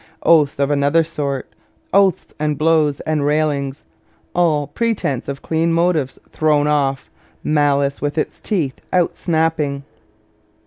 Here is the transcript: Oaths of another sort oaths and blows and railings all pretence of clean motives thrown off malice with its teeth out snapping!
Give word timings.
Oaths 0.23 0.57
of 0.57 0.71
another 0.71 1.03
sort 1.03 1.53
oaths 1.93 2.33
and 2.39 2.57
blows 2.57 3.01
and 3.01 3.23
railings 3.23 3.85
all 4.33 4.65
pretence 4.65 5.27
of 5.27 5.43
clean 5.43 5.71
motives 5.71 6.17
thrown 6.31 6.65
off 6.65 7.11
malice 7.43 8.01
with 8.01 8.17
its 8.17 8.41
teeth 8.41 8.81
out 8.91 9.15
snapping! 9.15 9.83